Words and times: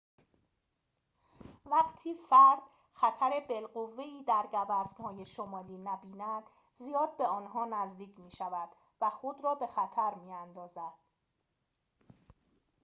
وقتی 1.65 2.13
فرد 2.29 2.59
خطر 2.93 3.45
بالقوه‌ای 3.49 4.23
در 4.23 4.47
گوزن‌های 4.51 5.25
شمالی 5.25 5.77
نبیند 5.77 6.43
زیاد 6.73 7.17
به 7.17 7.27
آنها 7.27 7.65
نزدیک 7.65 8.19
می‌شود 8.19 8.69
و 9.01 9.09
خود 9.09 9.43
را 9.43 9.55
به 9.55 9.67
خطر 9.67 10.13
می‌اندازد 10.15 10.93